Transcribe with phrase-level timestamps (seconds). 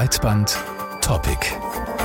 [0.00, 0.48] Breitband
[1.02, 1.99] Topic.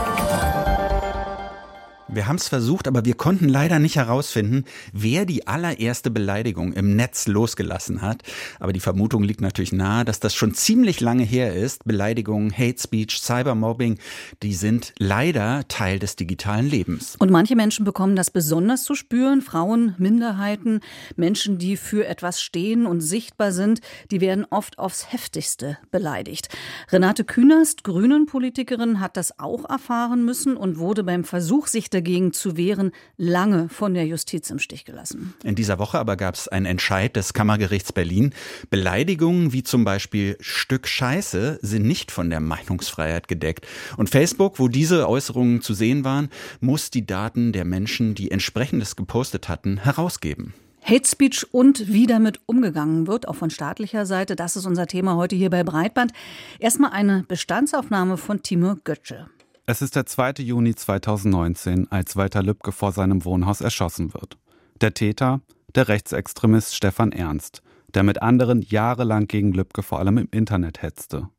[2.15, 4.63] Wir haben es versucht, aber wir konnten leider nicht herausfinden,
[4.93, 8.23] wer die allererste Beleidigung im Netz losgelassen hat.
[8.57, 11.83] Aber die Vermutung liegt natürlich nahe, dass das schon ziemlich lange her ist.
[11.83, 13.99] Beleidigungen, Hate Speech, Cybermobbing,
[14.43, 17.17] die sind leider Teil des digitalen Lebens.
[17.19, 19.41] Und manche Menschen bekommen das besonders zu spüren.
[19.41, 20.79] Frauen, Minderheiten,
[21.17, 26.47] Menschen, die für etwas stehen und sichtbar sind, die werden oft aufs heftigste beleidigt.
[26.93, 32.33] Renate Künast, Grünen-Politikerin, hat das auch erfahren müssen und wurde beim Versuch, sich dagegen dagegen
[32.33, 35.33] zu wehren, lange von der Justiz im Stich gelassen.
[35.43, 38.31] In dieser Woche aber gab es einen Entscheid des Kammergerichts Berlin.
[38.69, 43.65] Beleidigungen wie zum Beispiel Stück Scheiße sind nicht von der Meinungsfreiheit gedeckt.
[43.97, 48.95] Und Facebook, wo diese Äußerungen zu sehen waren, muss die Daten der Menschen, die entsprechendes
[48.95, 50.53] gepostet hatten, herausgeben.
[50.83, 55.15] Hate Speech und wie damit umgegangen wird, auch von staatlicher Seite, das ist unser Thema
[55.15, 56.11] heute hier bei Breitband.
[56.59, 59.25] Erstmal eine Bestandsaufnahme von Timur Götze.
[59.67, 60.43] Es ist der 2.
[60.43, 64.37] Juni 2019, als Walter Lübcke vor seinem Wohnhaus erschossen wird.
[64.79, 65.41] Der Täter,
[65.73, 71.29] der Rechtsextremist Stefan Ernst, der mit anderen jahrelang gegen Lübcke vor allem im Internet hetzte.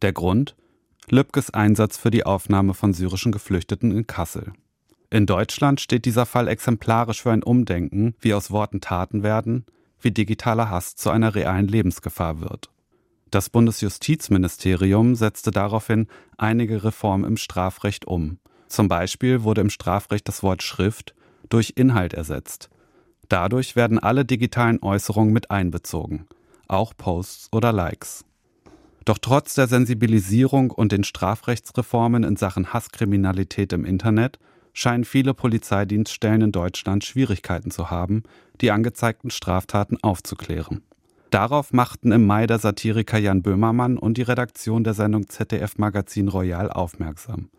[0.00, 0.56] Der Grund?
[1.10, 4.54] Lübkes Einsatz für die Aufnahme von syrischen Geflüchteten in Kassel.
[5.10, 9.66] In Deutschland steht dieser Fall exemplarisch für ein Umdenken, wie aus Worten Taten werden,
[10.00, 12.70] wie digitaler Hass zu einer realen Lebensgefahr wird.
[13.30, 16.06] Das Bundesjustizministerium setzte daraufhin
[16.38, 18.38] einige Reformen im Strafrecht um.
[18.68, 21.14] Zum Beispiel wurde im Strafrecht das Wort Schrift
[21.48, 22.70] durch Inhalt ersetzt.
[23.28, 26.26] Dadurch werden alle digitalen Äußerungen mit einbezogen,
[26.68, 28.24] auch Posts oder Likes.
[29.04, 34.38] Doch trotz der Sensibilisierung und den Strafrechtsreformen in Sachen Hasskriminalität im Internet
[34.72, 38.24] scheinen viele Polizeidienststellen in Deutschland Schwierigkeiten zu haben,
[38.60, 40.82] die angezeigten Straftaten aufzuklären.
[41.30, 46.28] Darauf machten im Mai der Satiriker Jan Böhmermann und die Redaktion der Sendung ZDF Magazin
[46.28, 47.50] Royal aufmerksam.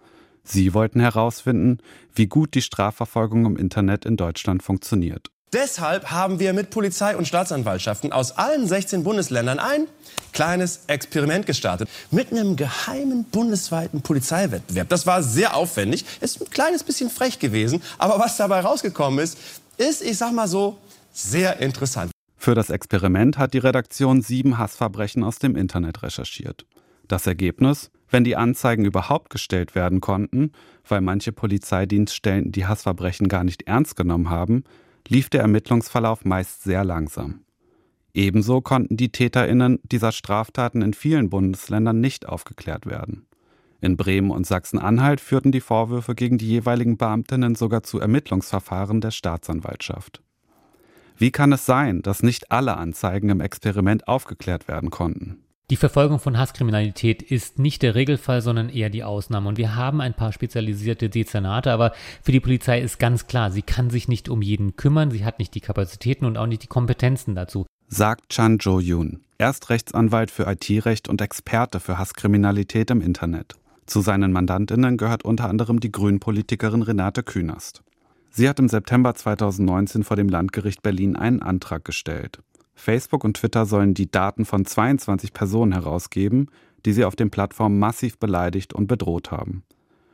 [0.43, 1.79] Sie wollten herausfinden,
[2.15, 5.30] wie gut die Strafverfolgung im Internet in Deutschland funktioniert.
[5.53, 9.87] Deshalb haben wir mit Polizei und Staatsanwaltschaften aus allen 16 Bundesländern ein
[10.33, 14.89] kleines Experiment gestartet mit einem geheimen bundesweiten Polizeiwettbewerb.
[14.89, 19.37] Das war sehr aufwendig, ist ein kleines bisschen frech gewesen, aber was dabei rausgekommen ist,
[19.77, 20.77] ist, ich sag mal so,
[21.13, 22.11] sehr interessant.
[22.47, 26.65] Für das Experiment hat die Redaktion sieben Hassverbrechen aus dem Internet recherchiert.
[27.09, 27.91] Das Ergebnis?
[28.09, 30.53] Wenn die Anzeigen überhaupt gestellt werden konnten,
[30.87, 34.63] weil manche Polizeidienststellen die Hassverbrechen gar nicht ernst genommen haben,
[35.09, 37.41] lief der Ermittlungsverlauf meist sehr langsam.
[38.13, 43.27] Ebenso konnten die Täterinnen dieser Straftaten in vielen Bundesländern nicht aufgeklärt werden.
[43.81, 49.11] In Bremen und Sachsen-Anhalt führten die Vorwürfe gegen die jeweiligen Beamtinnen sogar zu Ermittlungsverfahren der
[49.11, 50.21] Staatsanwaltschaft.
[51.20, 55.39] Wie kann es sein, dass nicht alle Anzeigen im Experiment aufgeklärt werden konnten?
[55.72, 59.50] Die Verfolgung von Hasskriminalität ist nicht der Regelfall, sondern eher die Ausnahme.
[59.50, 61.92] Und wir haben ein paar spezialisierte Dezernate, aber
[62.22, 65.39] für die Polizei ist ganz klar, sie kann sich nicht um jeden kümmern, sie hat
[65.39, 67.66] nicht die Kapazitäten und auch nicht die Kompetenzen dazu.
[67.88, 69.22] Sagt Chan Jo-yoon.
[69.39, 73.55] Er ist Rechtsanwalt für IT-Recht und Experte für Hasskriminalität im Internet.
[73.88, 77.82] Zu seinen Mandantinnen gehört unter anderem die Grünpolitikerin Renate Künast.
[78.30, 82.39] Sie hat im September 2019 vor dem Landgericht Berlin einen Antrag gestellt.
[82.76, 86.52] Facebook und Twitter sollen die Daten von 22 Personen herausgeben,
[86.86, 89.64] die sie auf den Plattformen massiv beleidigt und bedroht haben.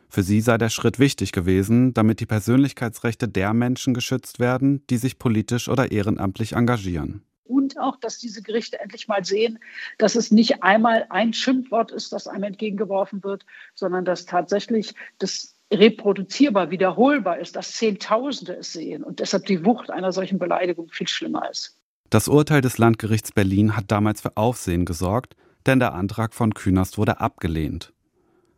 [0.09, 4.97] Für sie sei der Schritt wichtig gewesen, damit die Persönlichkeitsrechte der Menschen geschützt werden, die
[4.97, 7.23] sich politisch oder ehrenamtlich engagieren.
[7.45, 9.59] Und auch, dass diese Gerichte endlich mal sehen,
[9.97, 15.52] dass es nicht einmal ein Schimpfwort ist, das einem entgegengeworfen wird, sondern dass tatsächlich das
[15.73, 21.07] reproduzierbar, wiederholbar ist, dass Zehntausende es sehen und deshalb die Wucht einer solchen Beleidigung viel
[21.07, 21.77] schlimmer ist.
[22.09, 25.35] Das Urteil des Landgerichts Berlin hat damals für Aufsehen gesorgt,
[25.65, 27.93] denn der Antrag von Künast wurde abgelehnt.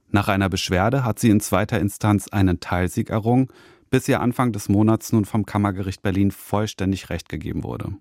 [0.10, 3.48] Nach einer Beschwerde hat sie in zweiter Instanz einen Teilsieg errungen,
[3.90, 7.94] bis ihr Anfang des Monats nun vom Kammergericht Berlin vollständig Recht gegeben wurde.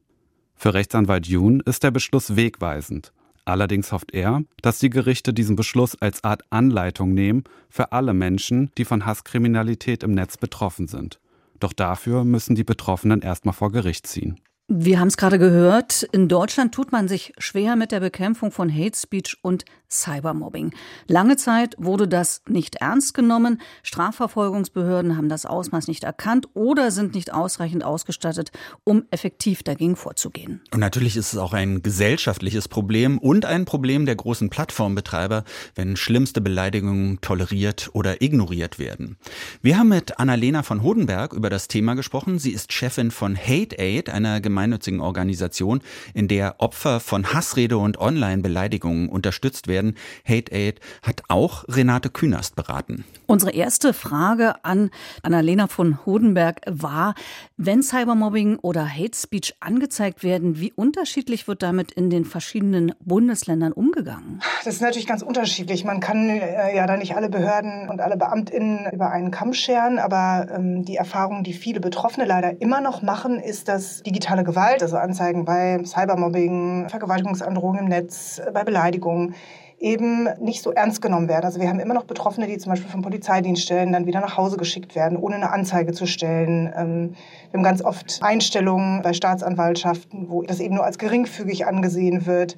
[0.55, 3.13] Für Rechtsanwalt Jun ist der Beschluss wegweisend
[3.45, 8.71] Allerdings hofft er, dass die Gerichte diesen Beschluss als Art Anleitung nehmen für alle Menschen,
[8.79, 11.21] die von Hasskriminalität im Netz betroffen sind.
[11.61, 14.41] Doch dafür müssen die Betroffenen erstmal vor Gericht ziehen.
[14.67, 18.75] Wir haben es gerade gehört, in Deutschland tut man sich schwer mit der Bekämpfung von
[18.75, 20.73] Hate Speech und Cybermobbing.
[21.07, 23.61] Lange Zeit wurde das nicht ernst genommen.
[23.83, 28.51] Strafverfolgungsbehörden haben das Ausmaß nicht erkannt oder sind nicht ausreichend ausgestattet,
[28.85, 30.63] um effektiv dagegen vorzugehen.
[30.73, 35.45] Und natürlich ist es auch ein gesellschaftliches Problem und ein Problem der großen Plattformbetreiber,
[35.75, 39.19] wenn schlimmste Beleidigungen toleriert oder ignoriert werden.
[39.63, 42.39] Wir haben mit Annalena von Hodenberg über das Thema gesprochen.
[42.39, 45.81] Sie ist Chefin von Hate Aid, einer gemeinnützigen Organisation,
[46.15, 49.97] in der Opfer von Hassrede und Online-Beleidigungen unterstützt werden.
[50.25, 53.05] Hate Aid hat auch Renate Künast beraten.
[53.27, 54.91] Unsere erste Frage an
[55.23, 57.15] Annalena von Hodenberg war,
[57.57, 63.73] wenn Cybermobbing oder Hate Speech angezeigt werden, wie unterschiedlich wird damit in den verschiedenen Bundesländern
[63.73, 64.41] umgegangen?
[64.65, 65.85] Das ist natürlich ganz unterschiedlich.
[65.85, 69.99] Man kann äh, ja da nicht alle Behörden und alle BeamtInnen über einen Kamm scheren,
[69.99, 74.83] aber ähm, die Erfahrung, die viele Betroffene leider immer noch machen, ist, dass digitale Gewalt,
[74.83, 79.35] also Anzeigen bei Cybermobbing, Vergewaltigungsandrohungen im Netz, äh, bei Beleidigungen,
[79.85, 81.45] eben nicht so ernst genommen werden.
[81.45, 84.57] Also wir haben immer noch Betroffene, die zum Beispiel vom Polizeidienststellen dann wieder nach Hause
[84.57, 86.73] geschickt werden, ohne eine Anzeige zu stellen.
[86.75, 87.15] Ähm,
[87.51, 92.57] wir haben ganz oft Einstellungen bei Staatsanwaltschaften, wo das eben nur als geringfügig angesehen wird.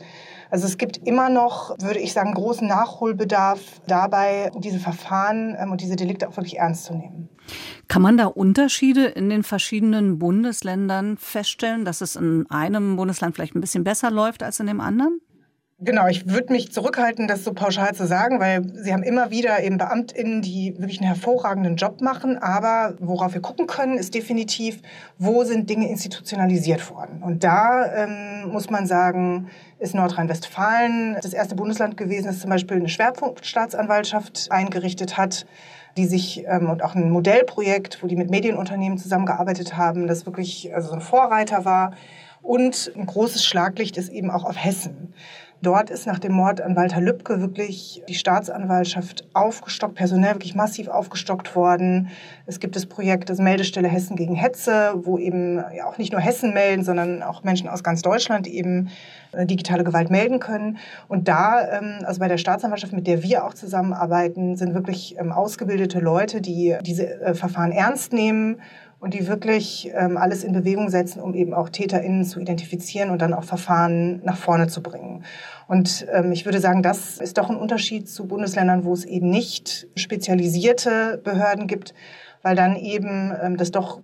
[0.51, 5.81] Also es gibt immer noch, würde ich sagen, großen Nachholbedarf dabei, diese Verfahren ähm, und
[5.81, 7.29] diese Delikte auch wirklich ernst zu nehmen.
[7.89, 13.57] Kann man da Unterschiede in den verschiedenen Bundesländern feststellen, dass es in einem Bundesland vielleicht
[13.57, 15.21] ein bisschen besser läuft als in dem anderen?
[15.79, 19.63] Genau, ich würde mich zurückhalten, das so pauschal zu sagen, weil Sie haben immer wieder
[19.63, 22.39] eben BeamtInnen, die wirklich einen hervorragenden Job machen.
[22.39, 24.81] Aber worauf wir gucken können, ist definitiv,
[25.19, 27.23] wo sind Dinge institutionalisiert worden.
[27.23, 32.79] Und da ähm, muss man sagen, ist Nordrhein-Westfalen das erste Bundesland gewesen, das zum Beispiel
[32.79, 35.47] eine Schwerpunktstaatsanwaltschaft eingerichtet hat
[35.97, 40.75] die sich ähm, und auch ein Modellprojekt, wo die mit Medienunternehmen zusammengearbeitet haben, das wirklich
[40.75, 41.93] also so ein Vorreiter war.
[42.43, 45.15] Und ein großes Schlaglicht ist eben auch auf Hessen.
[45.63, 50.89] Dort ist nach dem Mord an Walter Lübcke wirklich die Staatsanwaltschaft aufgestockt, personell wirklich massiv
[50.89, 52.09] aufgestockt worden.
[52.45, 56.21] Es gibt das Projekt das Meldestelle Hessen gegen Hetze, wo eben ja auch nicht nur
[56.21, 58.91] Hessen melden, sondern auch Menschen aus ganz Deutschland eben
[59.33, 60.77] äh, digitale Gewalt melden können.
[61.09, 65.33] Und da, ähm, also bei der Staatsanwaltschaft, mit der wir auch zusammenarbeiten, sind wirklich ähm,
[65.33, 68.61] ausgebildete Leute, die diese äh, Verfahren ernst nehmen
[69.07, 73.23] und die wirklich ähm, alles in Bewegung setzen, um eben auch TäterInnen zu identifizieren und
[73.23, 75.23] dann auch Verfahren nach vorne zu bringen.
[75.69, 79.31] Und ähm, ich würde sagen, das ist doch ein Unterschied zu Bundesländern, wo es eben
[79.31, 81.95] nicht spezialisierte Behörden gibt,
[82.43, 84.01] weil dann eben ähm, das doch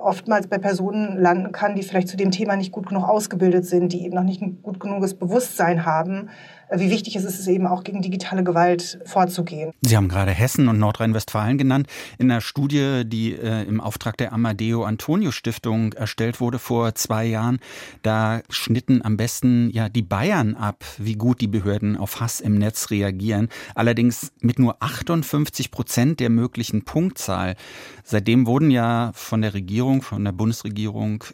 [0.00, 3.92] oftmals bei Personen landen kann, die vielleicht zu dem Thema nicht gut genug ausgebildet sind,
[3.92, 6.30] die eben noch nicht ein gut genuges Bewusstsein haben,
[6.72, 9.72] wie wichtig es ist, eben auch gegen digitale Gewalt vorzugehen.
[9.82, 11.86] Sie haben gerade Hessen und Nordrhein-Westfalen genannt.
[12.18, 17.24] In einer Studie, die äh, im Auftrag der Amadeo Antonio Stiftung erstellt wurde vor zwei
[17.24, 17.58] Jahren,
[18.02, 22.58] da schnitten am besten ja die Bayern ab, wie gut die Behörden auf Hass im
[22.58, 23.48] Netz reagieren.
[23.74, 27.56] Allerdings mit nur 58 Prozent der möglichen Punktzahl.
[28.02, 31.24] Seitdem wurden ja von der Regierung, von der Bundesregierung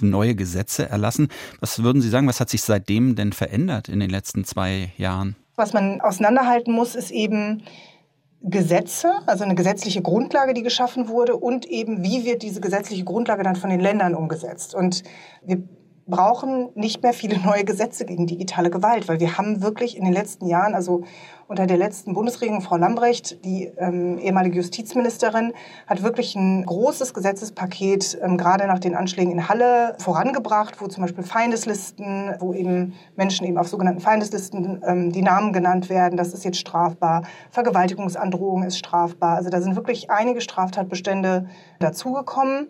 [0.00, 1.28] neue Gesetze erlassen.
[1.60, 5.36] Was würden Sie sagen, was hat sich seitdem denn verändert in den letzten zwei Jahren?
[5.56, 7.62] Was man auseinanderhalten muss, ist eben
[8.42, 13.42] Gesetze, also eine gesetzliche Grundlage, die geschaffen wurde und eben, wie wird diese gesetzliche Grundlage
[13.42, 14.74] dann von den Ländern umgesetzt.
[14.74, 15.02] Und
[15.44, 15.62] wir
[16.06, 20.12] brauchen nicht mehr viele neue Gesetze gegen digitale Gewalt, weil wir haben wirklich in den
[20.12, 21.04] letzten Jahren, also
[21.52, 25.52] unter der letzten Bundesregierung, Frau Lambrecht, die ähm, ehemalige Justizministerin,
[25.86, 31.02] hat wirklich ein großes Gesetzespaket ähm, gerade nach den Anschlägen in Halle vorangebracht, wo zum
[31.02, 36.32] Beispiel Feindeslisten, wo eben Menschen eben auf sogenannten Feindeslisten ähm, die Namen genannt werden, das
[36.32, 37.24] ist jetzt strafbar.
[37.50, 39.36] Vergewaltigungsandrohung ist strafbar.
[39.36, 41.48] Also da sind wirklich einige Straftatbestände
[41.80, 42.68] dazugekommen.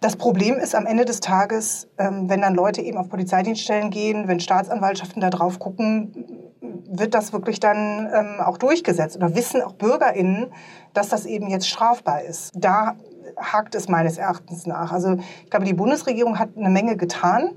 [0.00, 4.28] Das Problem ist am Ende des Tages, ähm, wenn dann Leute eben auf Polizeidienststellen gehen,
[4.28, 9.16] wenn Staatsanwaltschaften da drauf gucken, wird das wirklich dann ähm, auch durchgesetzt?
[9.16, 10.52] Oder wissen auch BürgerInnen,
[10.92, 12.52] dass das eben jetzt strafbar ist?
[12.54, 12.96] Da
[13.36, 14.92] hakt es meines Erachtens nach.
[14.92, 17.52] Also ich glaube, die Bundesregierung hat eine Menge getan.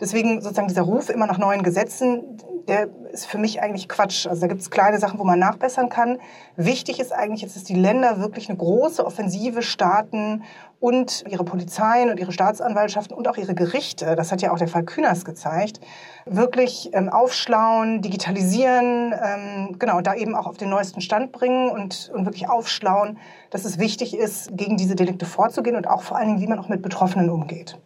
[0.00, 4.26] Deswegen sozusagen dieser Ruf immer nach neuen Gesetzen, der ist für mich eigentlich Quatsch.
[4.26, 6.18] Also da gibt es kleine Sachen, wo man nachbessern kann.
[6.56, 10.42] Wichtig ist eigentlich jetzt, dass die Länder wirklich eine große Offensive starten
[10.80, 14.68] und ihre Polizeien und ihre Staatsanwaltschaften und auch ihre Gerichte, das hat ja auch der
[14.68, 15.80] Fall Kühners gezeigt,
[16.24, 22.10] wirklich ähm, aufschlauen, digitalisieren, ähm, genau, da eben auch auf den neuesten Stand bringen und,
[22.14, 23.18] und wirklich aufschlauen,
[23.50, 26.58] dass es wichtig ist, gegen diese Delikte vorzugehen und auch vor allen Dingen, wie man
[26.58, 27.78] auch mit Betroffenen umgeht.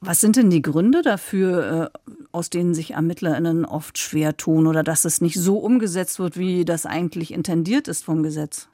[0.00, 4.82] Was sind denn die Gründe dafür, äh, aus denen sich ErmittlerInnen oft schwer tun oder
[4.82, 8.68] dass es nicht so umgesetzt wird, wie das eigentlich intendiert ist vom Gesetz?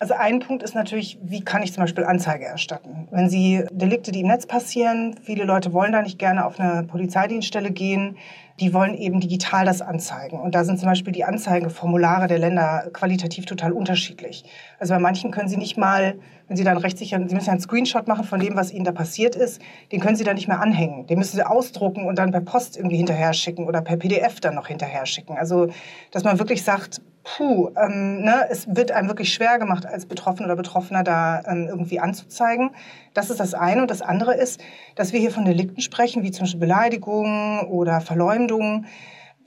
[0.00, 3.08] Also ein Punkt ist natürlich, wie kann ich zum Beispiel Anzeige erstatten?
[3.10, 6.84] Wenn Sie Delikte, die im Netz passieren, viele Leute wollen da nicht gerne auf eine
[6.84, 8.16] Polizeidienststelle gehen,
[8.60, 10.40] die wollen eben digital das anzeigen.
[10.40, 14.44] Und da sind zum Beispiel die Anzeigenformulare der Länder qualitativ total unterschiedlich.
[14.78, 17.60] Also bei manchen können sie nicht mal, wenn sie dann rechtssicher, sie müssen ja einen
[17.60, 19.60] Screenshot machen von dem, was ihnen da passiert ist,
[19.92, 21.06] den können sie dann nicht mehr anhängen.
[21.06, 24.54] Den müssen sie ausdrucken und dann per Post irgendwie hinterher schicken oder per PDF dann
[24.54, 25.36] noch hinterher schicken.
[25.36, 25.68] Also,
[26.10, 27.00] dass man wirklich sagt,
[27.36, 31.66] puh, ähm, ne, es wird einem wirklich schwer gemacht, als Betroffener oder Betroffener da ähm,
[31.68, 32.70] irgendwie anzuzeigen.
[33.14, 33.82] Das ist das eine.
[33.82, 34.60] Und das andere ist,
[34.94, 38.00] dass wir hier von Delikten sprechen, wie zum Beispiel Beleidigungen oder
[38.48, 38.86] Verleumdungen,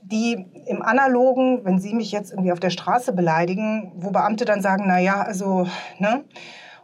[0.04, 4.60] die im Analogen, wenn Sie mich jetzt irgendwie auf der Straße beleidigen, wo Beamte dann
[4.60, 5.66] sagen, na ja, also,
[5.98, 6.24] ne?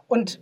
[0.07, 0.39] Und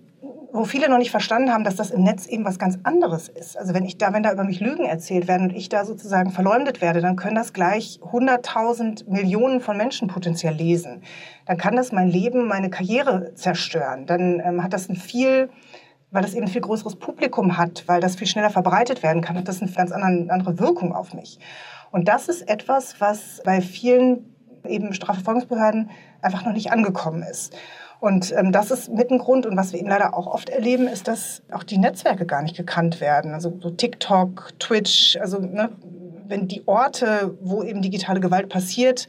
[0.51, 3.57] wo viele noch nicht verstanden haben, dass das im Netz eben was ganz anderes ist.
[3.57, 6.31] Also wenn ich da, wenn da über mich Lügen erzählt werden und ich da sozusagen
[6.31, 11.03] verleumdet werde, dann können das gleich 100.000 Millionen von Menschen potenziell lesen.
[11.46, 14.05] Dann kann das mein Leben, meine Karriere zerstören.
[14.05, 15.50] Dann ähm, hat das ein viel,
[16.12, 19.38] weil das eben ein viel größeres Publikum hat, weil das viel schneller verbreitet werden kann,
[19.38, 21.40] hat das eine ganz andere Wirkung auf mich.
[21.92, 24.34] Und das ist etwas, was bei vielen
[24.66, 25.90] eben Strafverfolgungsbehörden
[26.22, 27.56] einfach noch nicht angekommen ist.
[28.00, 29.46] Und ähm, das ist mit ein Grund.
[29.46, 32.56] Und was wir eben leider auch oft erleben, ist, dass auch die Netzwerke gar nicht
[32.56, 33.34] gekannt werden.
[33.34, 35.70] Also so TikTok, Twitch, also ne,
[36.28, 39.08] wenn die Orte, wo eben digitale Gewalt passiert,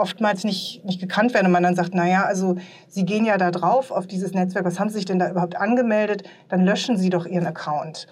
[0.00, 2.56] oftmals nicht, nicht gekannt werden und man dann sagt, naja, also
[2.88, 5.56] Sie gehen ja da drauf auf dieses Netzwerk, was haben Sie sich denn da überhaupt
[5.56, 6.24] angemeldet?
[6.48, 8.08] Dann löschen Sie doch Ihren Account.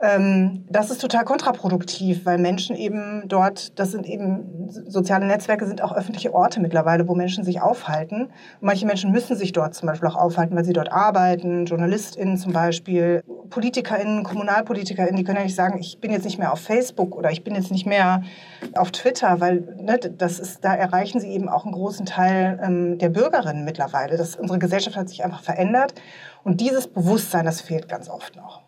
[0.00, 5.82] Ähm, das ist total kontraproduktiv, weil Menschen eben dort, das sind eben, soziale Netzwerke sind
[5.82, 8.22] auch öffentliche Orte mittlerweile, wo Menschen sich aufhalten.
[8.22, 12.36] Und manche Menschen müssen sich dort zum Beispiel auch aufhalten, weil sie dort arbeiten, JournalistInnen
[12.36, 16.60] zum Beispiel, PolitikerInnen, KommunalpolitikerInnen, die können ja nicht sagen, ich bin jetzt nicht mehr auf
[16.60, 18.22] Facebook oder ich bin jetzt nicht mehr
[18.74, 22.98] auf Twitter, weil ne, das ist, da erreichen sie eben auch einen großen Teil ähm,
[22.98, 24.16] der Bürgerinnen mittlerweile.
[24.16, 25.94] Das, unsere Gesellschaft hat sich einfach verändert
[26.44, 28.62] und dieses Bewusstsein, das fehlt ganz oft noch.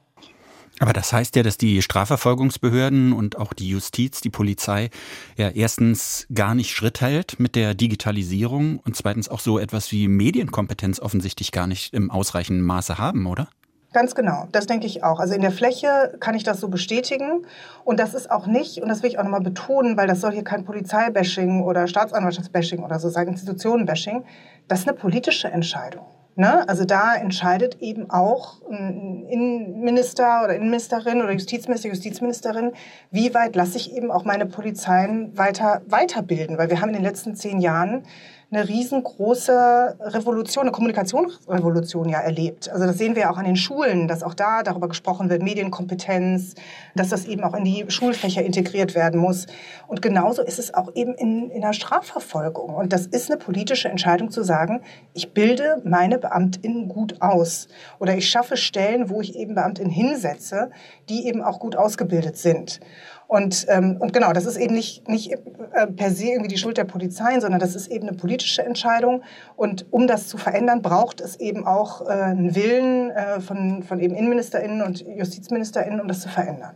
[0.81, 4.90] Aber das heißt ja, dass die Strafverfolgungsbehörden und auch die Justiz, die Polizei
[5.37, 10.09] ja erstens gar nicht Schritt hält mit der Digitalisierung und zweitens auch so etwas wie
[10.09, 13.49] Medienkompetenz offensichtlich gar nicht im ausreichenden Maße haben, oder?
[13.93, 15.21] Ganz genau, das denke ich auch.
[15.21, 17.47] Also in der Fläche kann ich das so bestätigen.
[17.85, 20.33] Und das ist auch nicht, und das will ich auch nochmal betonen, weil das soll
[20.33, 24.25] hier kein Polizeibashing oder Staatsanwaltschaftsbashing oder so sein, Institutionenbashing.
[24.66, 26.07] Das ist eine politische Entscheidung.
[26.37, 26.69] Ne?
[26.69, 32.73] Also da entscheidet eben auch ein Innenminister oder Innenministerin oder Justizminister, Justizministerin,
[33.12, 36.59] wie weit lasse ich eben auch meine Polizeien weiter weiterbilden.
[36.59, 38.05] Weil wir haben in den letzten zehn Jahren
[38.51, 42.69] eine riesengroße Revolution, eine Kommunikationsrevolution ja erlebt.
[42.71, 46.55] Also das sehen wir auch an den Schulen, dass auch da darüber gesprochen wird, Medienkompetenz,
[46.95, 49.47] dass das eben auch in die Schulfächer integriert werden muss.
[49.87, 52.75] Und genauso ist es auch eben in, in der Strafverfolgung.
[52.75, 54.83] Und das ist eine politische Entscheidung zu sagen,
[55.13, 57.69] ich bilde meine BeamtInnen gut aus.
[57.99, 60.71] Oder ich schaffe Stellen, wo ich eben BeamtInnen hinsetze,
[61.09, 62.81] die eben auch gut ausgebildet sind.
[63.26, 66.76] Und, ähm, und genau, das ist eben nicht, nicht äh, per se irgendwie die Schuld
[66.76, 69.23] der Polizei, sondern das ist eben eine politische Entscheidung.
[69.57, 74.00] Und um das zu verändern, braucht es eben auch äh, einen Willen äh, von, von
[74.00, 76.75] eben InnenministerInnen und JustizministerInnen, um das zu verändern.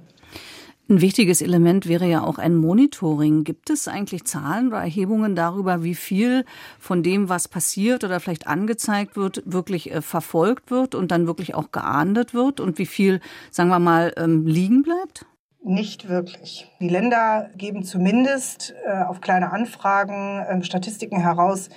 [0.90, 3.44] Ein wichtiges Element wäre ja auch ein Monitoring.
[3.44, 6.46] Gibt es eigentlich Zahlen oder Erhebungen darüber, wie viel
[6.78, 11.54] von dem, was passiert oder vielleicht angezeigt wird, wirklich äh, verfolgt wird und dann wirklich
[11.54, 15.26] auch geahndet wird und wie viel, sagen wir mal, ähm, liegen bleibt?
[15.64, 16.70] Nicht wirklich.
[16.80, 21.68] Die Länder geben zumindest äh, auf kleine Anfragen äh, Statistiken heraus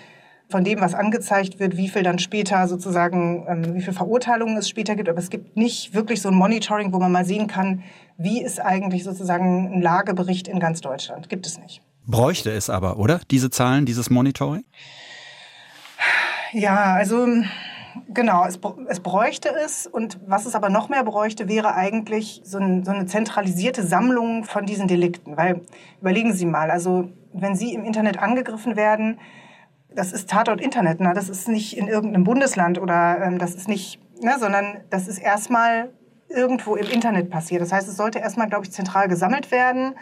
[0.49, 4.69] von dem, was angezeigt wird, wie viel dann später sozusagen, ähm, wie viel Verurteilungen es
[4.69, 5.09] später gibt.
[5.09, 7.83] Aber es gibt nicht wirklich so ein Monitoring, wo man mal sehen kann,
[8.17, 11.29] wie ist eigentlich sozusagen ein Lagebericht in ganz Deutschland.
[11.29, 11.81] Gibt es nicht.
[12.05, 13.21] Bräuchte es aber, oder?
[13.31, 14.65] Diese Zahlen, dieses Monitoring?
[16.51, 17.27] Ja, also
[18.13, 19.87] Genau, es, es bräuchte es.
[19.87, 24.43] Und was es aber noch mehr bräuchte, wäre eigentlich so, ein, so eine zentralisierte Sammlung
[24.43, 25.37] von diesen Delikten.
[25.37, 25.61] Weil,
[25.99, 29.19] überlegen Sie mal, also wenn Sie im Internet angegriffen werden,
[29.93, 31.13] das ist Tatort Internet, ne?
[31.13, 34.35] das ist nicht in irgendeinem Bundesland oder ähm, das ist nicht, ne?
[34.39, 35.89] sondern das ist erstmal
[36.29, 37.61] irgendwo im Internet passiert.
[37.61, 39.95] Das heißt, es sollte erstmal, glaube ich, zentral gesammelt werden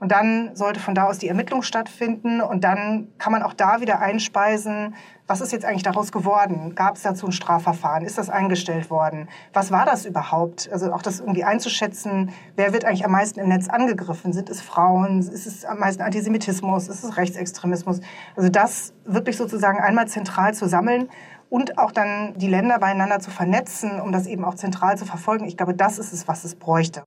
[0.00, 3.80] und dann sollte von da aus die Ermittlung stattfinden und dann kann man auch da
[3.80, 4.94] wieder einspeisen,
[5.26, 6.74] was ist jetzt eigentlich daraus geworden?
[6.76, 8.04] Gab es dazu ein Strafverfahren?
[8.04, 9.28] Ist das eingestellt worden?
[9.52, 10.68] Was war das überhaupt?
[10.70, 14.32] Also auch das irgendwie einzuschätzen, wer wird eigentlich am meisten im Netz angegriffen?
[14.32, 15.18] Sind es Frauen?
[15.18, 16.88] Ist es am meisten Antisemitismus?
[16.88, 18.00] Ist es Rechtsextremismus?
[18.36, 21.08] Also das wirklich sozusagen einmal zentral zu sammeln
[21.48, 25.46] und auch dann die Länder beieinander zu vernetzen, um das eben auch zentral zu verfolgen.
[25.46, 27.02] Ich glaube, das ist es, was es bräuchte.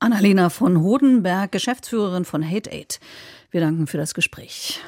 [0.00, 3.00] Annalena von Hodenberg, Geschäftsführerin von Hate Aid.
[3.50, 4.80] Wir danken für das Gespräch.